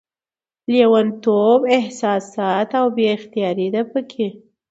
لېونتوب، 0.71 1.59
احساسات 1.77 2.69
او 2.79 2.85
بې 2.95 3.05
اختياري 3.15 3.67
ده 3.73 3.81
پکې 3.91 4.27